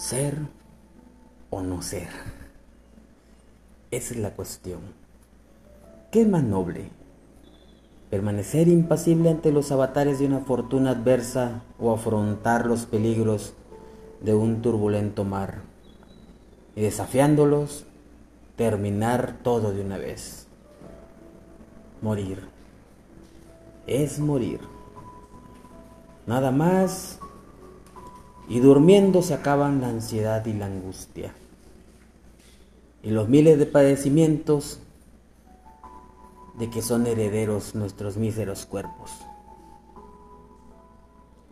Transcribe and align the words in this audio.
ser 0.00 0.34
o 1.50 1.60
no 1.60 1.82
ser. 1.82 2.08
Esa 3.90 4.14
es 4.14 4.20
la 4.20 4.30
cuestión. 4.30 4.80
¿Qué 6.10 6.24
más 6.24 6.42
noble? 6.42 6.88
¿Permanecer 8.08 8.68
impasible 8.68 9.28
ante 9.28 9.52
los 9.52 9.70
avatares 9.70 10.18
de 10.18 10.26
una 10.26 10.40
fortuna 10.40 10.92
adversa 10.92 11.62
o 11.78 11.92
afrontar 11.92 12.64
los 12.64 12.86
peligros 12.86 13.52
de 14.22 14.34
un 14.34 14.62
turbulento 14.62 15.24
mar? 15.24 15.60
Y 16.74 16.80
desafiándolos, 16.80 17.84
terminar 18.56 19.36
todo 19.42 19.70
de 19.70 19.82
una 19.82 19.98
vez. 19.98 20.46
Morir. 22.00 22.48
Es 23.86 24.18
morir. 24.18 24.60
Nada 26.26 26.50
más 26.52 27.20
y 28.50 28.58
durmiendo 28.58 29.22
se 29.22 29.32
acaban 29.32 29.80
la 29.80 29.90
ansiedad 29.90 30.44
y 30.44 30.52
la 30.52 30.66
angustia. 30.66 31.32
Y 33.00 33.10
los 33.10 33.28
miles 33.28 33.60
de 33.60 33.66
padecimientos 33.66 34.80
de 36.58 36.68
que 36.68 36.82
son 36.82 37.06
herederos 37.06 37.76
nuestros 37.76 38.16
míseros 38.16 38.66
cuerpos. 38.66 39.12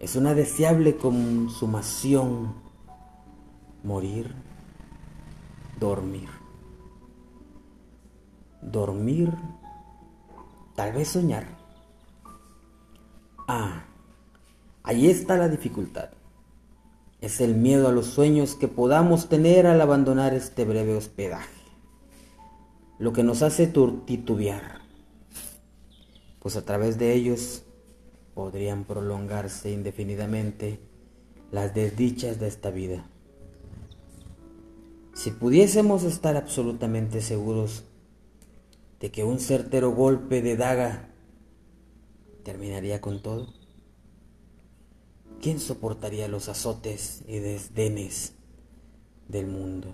Es 0.00 0.16
una 0.16 0.34
deseable 0.34 0.98
consumación 0.98 2.52
morir, 3.82 4.34
dormir. 5.80 6.28
Dormir, 8.60 9.32
tal 10.76 10.92
vez 10.92 11.08
soñar. 11.08 11.46
Ah, 13.48 13.84
ahí 14.82 15.08
está 15.08 15.38
la 15.38 15.48
dificultad 15.48 16.10
es 17.22 17.40
el 17.40 17.54
miedo 17.54 17.88
a 17.88 17.92
los 17.92 18.06
sueños 18.06 18.56
que 18.56 18.66
podamos 18.66 19.28
tener 19.28 19.68
al 19.68 19.80
abandonar 19.80 20.34
este 20.34 20.64
breve 20.64 20.96
hospedaje, 20.96 21.62
lo 22.98 23.12
que 23.12 23.22
nos 23.22 23.42
hace 23.42 23.68
titubear, 23.68 24.80
pues 26.40 26.56
a 26.56 26.64
través 26.64 26.98
de 26.98 27.14
ellos 27.14 27.62
podrían 28.34 28.84
prolongarse 28.84 29.70
indefinidamente 29.70 30.80
las 31.52 31.72
desdichas 31.74 32.40
de 32.40 32.48
esta 32.48 32.70
vida. 32.70 33.06
Si 35.14 35.30
pudiésemos 35.30 36.02
estar 36.02 36.36
absolutamente 36.36 37.20
seguros 37.20 37.84
de 38.98 39.12
que 39.12 39.22
un 39.22 39.38
certero 39.38 39.92
golpe 39.92 40.42
de 40.42 40.56
daga 40.56 41.08
terminaría 42.42 43.00
con 43.00 43.22
todo, 43.22 43.61
¿Quién 45.42 45.58
soportaría 45.58 46.28
los 46.28 46.48
azotes 46.48 47.24
y 47.26 47.40
desdenes 47.40 48.34
del 49.26 49.48
mundo? 49.48 49.88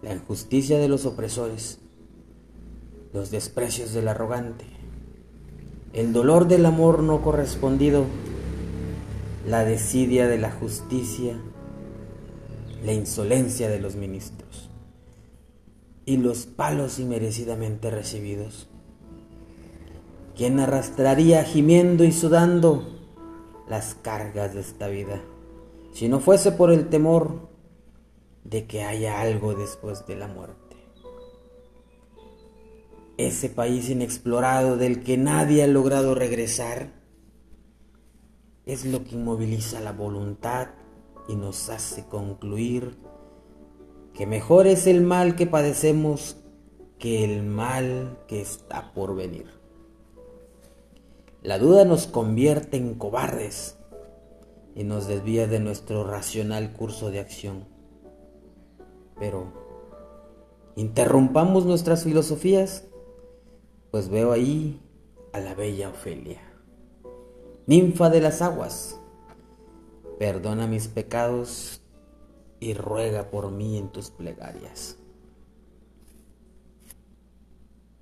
La 0.00 0.14
injusticia 0.14 0.78
de 0.78 0.88
los 0.88 1.04
opresores, 1.04 1.78
los 3.12 3.30
desprecios 3.30 3.92
del 3.92 4.08
arrogante, 4.08 4.64
el 5.92 6.14
dolor 6.14 6.48
del 6.48 6.64
amor 6.64 7.02
no 7.02 7.20
correspondido, 7.20 8.06
la 9.46 9.66
desidia 9.66 10.26
de 10.26 10.38
la 10.38 10.52
justicia, 10.52 11.38
la 12.82 12.94
insolencia 12.94 13.68
de 13.68 13.78
los 13.78 13.96
ministros 13.96 14.70
y 16.06 16.16
los 16.16 16.46
palos 16.46 16.98
inmerecidamente 16.98 17.90
recibidos. 17.90 18.70
¿Quién 20.34 20.60
arrastraría 20.60 21.44
gimiendo 21.44 22.04
y 22.04 22.12
sudando 22.12 22.97
las 23.68 23.94
cargas 23.94 24.54
de 24.54 24.60
esta 24.60 24.88
vida, 24.88 25.22
si 25.92 26.08
no 26.08 26.20
fuese 26.20 26.52
por 26.52 26.70
el 26.70 26.88
temor 26.88 27.48
de 28.44 28.66
que 28.66 28.82
haya 28.82 29.20
algo 29.20 29.54
después 29.54 30.06
de 30.06 30.16
la 30.16 30.28
muerte. 30.28 30.76
Ese 33.18 33.48
país 33.48 33.90
inexplorado 33.90 34.76
del 34.76 35.02
que 35.02 35.18
nadie 35.18 35.64
ha 35.64 35.66
logrado 35.66 36.14
regresar 36.14 36.92
es 38.64 38.84
lo 38.84 39.02
que 39.02 39.16
inmoviliza 39.16 39.80
la 39.80 39.92
voluntad 39.92 40.68
y 41.28 41.36
nos 41.36 41.68
hace 41.68 42.06
concluir 42.06 42.96
que 44.14 44.26
mejor 44.26 44.66
es 44.66 44.86
el 44.86 45.02
mal 45.02 45.36
que 45.36 45.46
padecemos 45.46 46.36
que 46.98 47.24
el 47.24 47.44
mal 47.44 48.18
que 48.26 48.40
está 48.40 48.92
por 48.92 49.14
venir. 49.14 49.57
La 51.48 51.58
duda 51.58 51.86
nos 51.86 52.06
convierte 52.06 52.76
en 52.76 52.96
cobardes 52.96 53.78
y 54.74 54.84
nos 54.84 55.06
desvía 55.06 55.46
de 55.46 55.60
nuestro 55.60 56.04
racional 56.04 56.74
curso 56.74 57.10
de 57.10 57.20
acción. 57.20 57.64
Pero, 59.18 59.54
¿interrumpamos 60.76 61.64
nuestras 61.64 62.04
filosofías? 62.04 62.84
Pues 63.90 64.10
veo 64.10 64.32
ahí 64.32 64.78
a 65.32 65.40
la 65.40 65.54
bella 65.54 65.88
Ofelia, 65.88 66.42
ninfa 67.66 68.10
de 68.10 68.20
las 68.20 68.42
aguas. 68.42 69.00
Perdona 70.18 70.66
mis 70.66 70.88
pecados 70.88 71.80
y 72.60 72.74
ruega 72.74 73.30
por 73.30 73.50
mí 73.50 73.78
en 73.78 73.88
tus 73.88 74.10
plegarias. 74.10 74.98